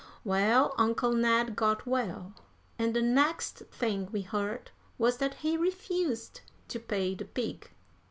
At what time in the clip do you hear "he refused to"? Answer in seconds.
5.35-6.79